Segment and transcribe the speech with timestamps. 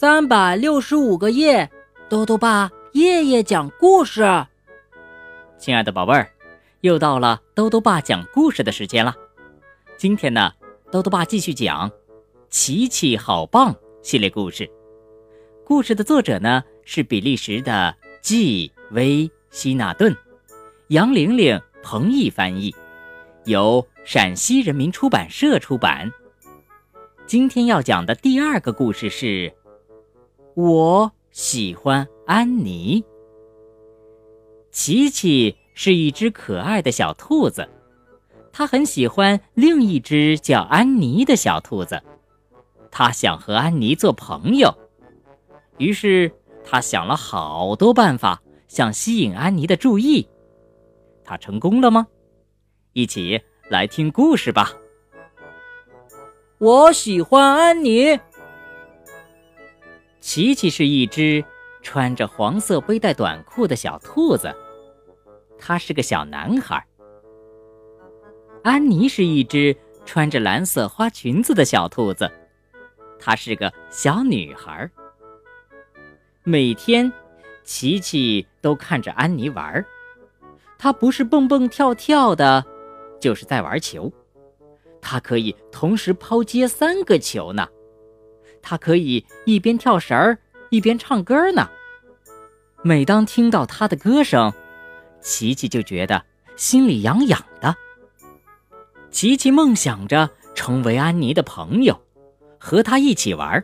[0.00, 1.70] 三百六十五个夜，
[2.08, 4.22] 豆豆爸夜夜讲故事。
[5.58, 6.26] 亲爱的宝贝儿，
[6.80, 9.14] 又到了豆豆爸讲故事的时间了。
[9.98, 10.54] 今天呢，
[10.90, 11.90] 豆豆爸继续讲
[12.48, 14.70] 《琪琪好棒》系列故事。
[15.66, 20.16] 故事的作者呢是比利时的季薇·希纳顿，
[20.88, 22.74] 杨玲玲、彭毅翻译，
[23.44, 26.10] 由陕西人民出版社出版。
[27.26, 29.52] 今天要讲的第二个故事是。
[30.54, 33.04] 我喜欢安妮。
[34.70, 37.68] 琪琪是一只可爱的小兔子，
[38.52, 42.02] 它很喜欢另一只叫安妮的小兔子，
[42.90, 44.72] 它想和安妮做朋友。
[45.78, 46.30] 于是，
[46.64, 50.28] 它想了好多办法，想吸引安妮的注意。
[51.24, 52.06] 它成功了吗？
[52.92, 53.40] 一起
[53.70, 54.72] 来听故事吧。
[56.58, 58.18] 我喜欢安妮。
[60.20, 61.42] 琪琪是一只
[61.82, 64.54] 穿着黄色背带短裤的小兔子，
[65.58, 66.86] 他是个小男孩。
[68.62, 72.30] 安妮是一只穿着蓝色花裙子的小兔子，
[73.18, 74.90] 她是个小女孩。
[76.42, 77.10] 每天，
[77.64, 79.84] 琪琪都看着安妮玩，
[80.78, 82.62] 她不是蹦蹦跳跳的，
[83.18, 84.12] 就是在玩球，
[85.00, 87.66] 她可以同时抛接三个球呢。
[88.62, 90.38] 他可以一边跳绳儿
[90.70, 91.68] 一边唱歌呢。
[92.82, 94.52] 每当听到他的歌声，
[95.20, 96.24] 琪琪就觉得
[96.56, 97.76] 心里痒痒的。
[99.10, 102.00] 琪琪梦想着成为安妮的朋友，
[102.58, 103.62] 和她一起玩。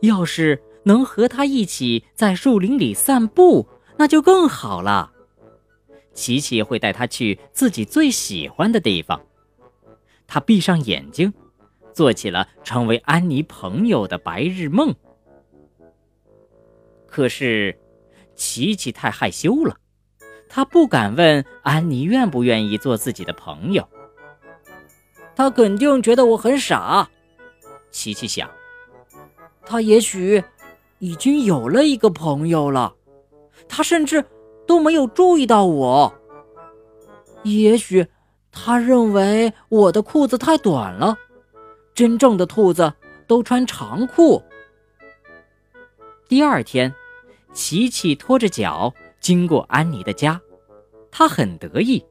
[0.00, 5.12] 要是能和她一起在树林里散步，那就更好了。
[6.14, 9.20] 琪琪会带她去自己最喜欢的地方。
[10.26, 11.32] 他闭上眼睛。
[11.92, 14.94] 做起了成为安妮朋友的白日梦。
[17.06, 17.78] 可是，
[18.36, 19.76] 琪琪太害羞了，
[20.48, 23.86] 他不敢问安妮愿不愿意做自己的朋友。
[25.34, 27.08] 他肯定觉得我很傻，
[27.90, 28.48] 琪琪想。
[29.64, 30.42] 他也许
[30.98, 32.94] 已经有了一个朋友了，
[33.68, 34.24] 他甚至
[34.66, 36.12] 都没有注意到我。
[37.42, 38.06] 也许
[38.52, 41.16] 他认为我的裤子太短了。
[41.94, 42.92] 真正的兔子
[43.26, 44.42] 都穿长裤。
[46.28, 46.94] 第二天，
[47.52, 50.40] 琪琪拖着脚经过安妮的家，
[51.10, 52.04] 她很得意，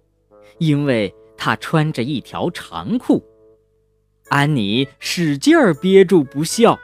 [0.57, 3.23] 因为她穿着一条长裤。
[4.27, 6.77] 安妮使劲儿憋住不笑。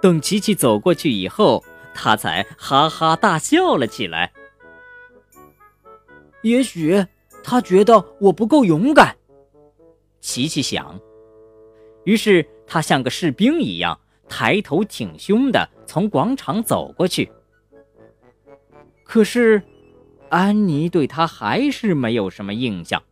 [0.00, 1.64] 等琪琪走过去以后，
[1.94, 4.32] 她才哈哈大笑了起来。
[6.42, 7.04] 也许
[7.42, 9.16] 他觉得我不够勇敢，
[10.20, 11.00] 琪琪想。
[12.06, 17.28] 于是他像个士兵一样抬头挺胸地从广场走过去。
[19.02, 19.60] 可是，
[20.28, 23.02] 安妮对他还是没有什么印象。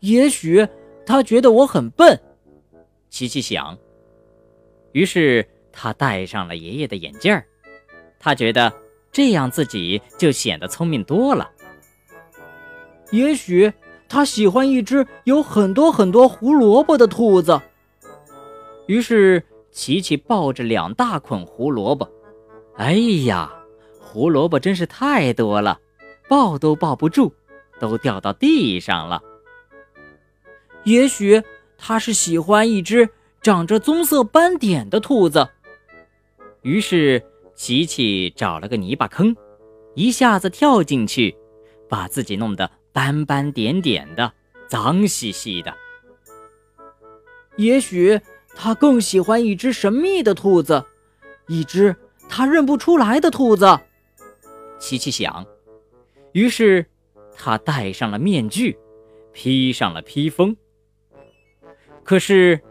[0.00, 0.66] 也许
[1.06, 2.20] 他觉得我很笨，
[3.08, 3.76] 琪琪想。
[4.92, 7.46] 于是他戴上了爷爷的眼镜儿，
[8.18, 8.70] 他觉得
[9.10, 11.50] 这样自己就显得聪明多了。
[13.10, 13.72] 也许。
[14.08, 17.60] 他喜欢一只有很多很多胡萝卜的兔子。
[18.86, 22.08] 于是，琪琪抱着两大捆胡萝卜。
[22.76, 22.92] 哎
[23.24, 23.52] 呀，
[24.00, 25.80] 胡萝卜真是太多了，
[26.28, 27.32] 抱都抱不住，
[27.80, 29.20] 都掉到地上了。
[30.84, 31.42] 也许
[31.76, 33.08] 他是喜欢一只
[33.42, 35.48] 长着棕色斑点的兔子。
[36.62, 37.22] 于是，
[37.54, 39.36] 琪琪找了个泥巴坑，
[39.94, 41.36] 一下子跳进去，
[41.88, 42.70] 把自己弄得。
[42.96, 44.32] 斑斑点点的，
[44.68, 45.76] 脏兮兮的。
[47.56, 48.18] 也许
[48.54, 50.82] 他更喜欢一只神秘的兔子，
[51.46, 51.94] 一只
[52.26, 53.78] 他认不出来的兔子。
[54.78, 55.46] 琪琪想。
[56.32, 56.86] 于是
[57.36, 58.78] 他戴上了面具，
[59.34, 60.56] 披上了披风。
[62.02, 62.62] 可是，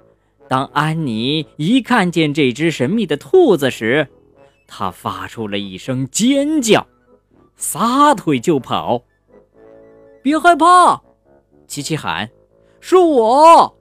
[0.50, 4.08] 当安妮一看见这只神秘的兔子时，
[4.66, 6.88] 她发出了一声尖叫，
[7.56, 9.04] 撒腿就跑。
[10.26, 11.00] 别害怕，
[11.68, 12.28] 琪琪喊
[12.82, 13.78] ：“是我。”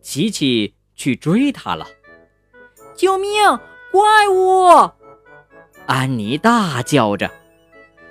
[0.00, 1.84] 琪琪去追他了。
[2.94, 3.32] 救命！
[3.90, 4.88] 怪物！
[5.88, 7.28] 安妮大叫着。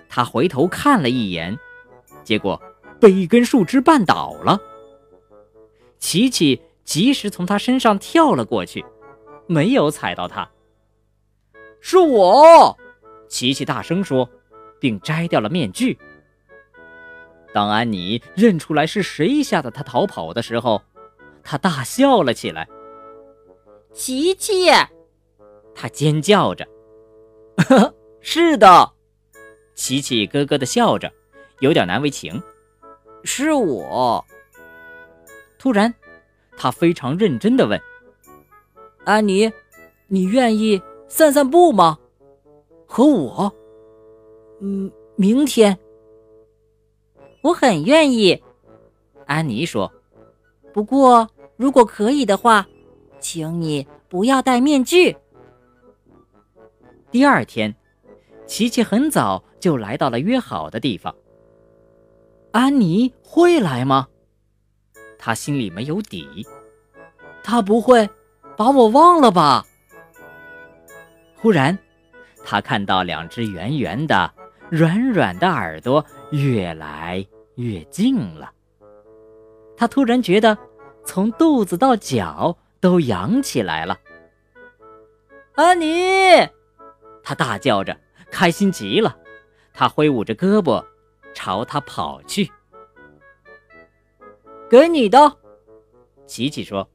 [0.09, 1.57] 她回头看了一眼，
[2.25, 2.61] 结果
[2.99, 4.59] 被一根树枝绊倒了。
[5.99, 8.83] 琪琪及时从他身上跳了过去，
[9.47, 10.45] 没有踩到他。
[11.79, 12.77] 是我！
[13.29, 14.29] 琪琪大声说，
[14.77, 15.97] 并摘掉了面具。
[17.53, 20.81] 当安妮认出来是谁吓得她逃跑的时候，
[21.43, 22.67] 她大笑了起来。
[23.93, 24.71] 琪琪！
[25.75, 26.67] 她尖叫着。
[28.19, 28.91] 是的，
[29.75, 31.11] 琪琪咯咯的笑着，
[31.59, 32.41] 有点难为情。
[33.23, 34.25] 是我。
[35.59, 35.93] 突然，
[36.57, 37.79] 他非常认真的问
[39.05, 39.51] ：“安妮，
[40.07, 41.97] 你愿意散散步吗？
[42.85, 43.53] 和我？
[44.59, 45.77] 嗯，明天。
[47.43, 48.41] 我很愿意。”
[49.27, 49.93] 安妮说。
[50.73, 52.65] “不过，如果可以的话，
[53.19, 55.15] 请你不要戴面具。”
[57.11, 57.75] 第二天，
[58.47, 61.15] 琪琪很早就来到了约好的地方。
[62.51, 64.07] 安妮会来吗？
[65.19, 66.45] 他心里没有底。
[67.43, 68.09] 他不会
[68.57, 69.65] 把我忘了吧？
[71.35, 71.77] 忽然，
[72.43, 74.33] 他看到两只圆圆的、
[74.71, 77.25] 软软的耳朵越来
[77.55, 78.51] 越近了。
[79.75, 80.57] 他突然觉得，
[81.05, 83.99] 从肚子到脚都扬起来了。
[85.55, 85.85] 安妮！
[87.23, 87.95] 他大叫着，
[88.31, 89.17] 开心极了。
[89.73, 90.83] 他挥舞着胳膊，
[91.33, 92.51] 朝他跑去。
[94.69, 95.37] 给你的，
[96.25, 96.89] 琪琪说：“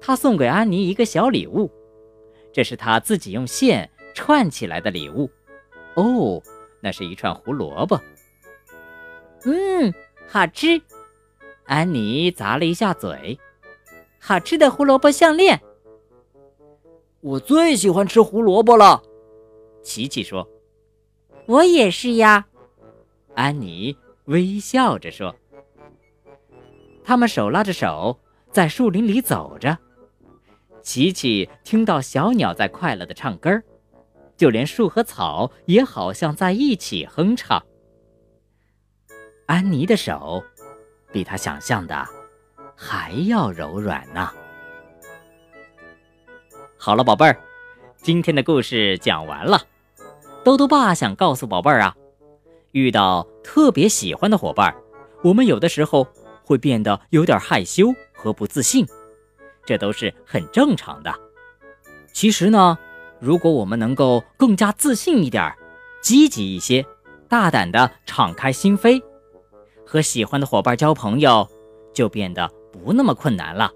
[0.00, 1.70] 他送给安妮一个小礼物，
[2.52, 5.30] 这是他自己用线串起来的礼物。
[5.94, 6.40] 哦，
[6.80, 8.00] 那是一串胡萝卜。
[9.44, 9.92] 嗯，
[10.28, 10.80] 好吃。”
[11.66, 13.38] 安妮咂了一下嘴
[14.18, 15.60] ，“好吃的胡萝卜项链。”
[17.20, 19.02] 我最喜欢吃胡萝卜了。
[19.82, 20.48] 琪琪说
[21.46, 22.46] ：“我也是呀。”
[23.36, 25.34] 安妮微笑着说。
[27.04, 28.18] 他们手拉着手
[28.52, 29.78] 在树林里走着。
[30.82, 33.62] 琪琪听到小鸟在快乐的唱歌，
[34.36, 37.62] 就连树和草也好像在一起哼唱。
[39.50, 40.44] 安妮的手
[41.10, 42.06] 比他想象的
[42.76, 44.30] 还要柔软呢。
[46.78, 47.36] 好了，宝贝儿。
[47.96, 49.60] 今天的故事讲完了，
[50.44, 51.96] 兜兜爸想告诉宝贝儿啊，
[52.70, 54.72] 遇到特别喜欢的伙伴，
[55.24, 56.06] 我们有的时候
[56.44, 58.86] 会变得有点害羞和不自信，
[59.66, 61.12] 这都是很正常的。
[62.12, 62.78] 其实呢，
[63.18, 65.52] 如果我们能够更加自信一点，
[66.00, 66.86] 积极一些，
[67.28, 69.02] 大胆的敞开心扉，
[69.90, 71.48] 和喜欢的伙伴交朋友，
[71.92, 73.72] 就变得不那么困难了。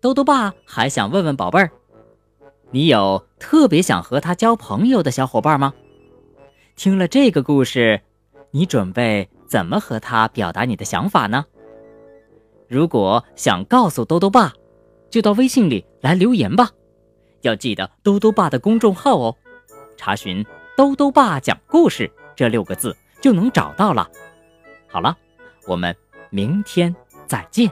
[0.00, 1.68] 兜兜爸还想问问宝贝儿。
[2.70, 5.74] 你有特别想和他交朋友的小伙伴吗？
[6.76, 8.00] 听了这个故事，
[8.52, 11.44] 你准备怎么和他表达你的想法呢？
[12.68, 14.52] 如果想告诉兜兜爸，
[15.10, 16.70] 就到微信里来留言吧。
[17.40, 19.36] 要记得兜兜爸的公众号哦，
[19.96, 20.46] 查询
[20.78, 24.08] “兜兜爸讲故事”这六个字就能找到了。
[24.90, 25.16] 好了，
[25.66, 25.96] 我们
[26.30, 26.94] 明天
[27.26, 27.70] 再见。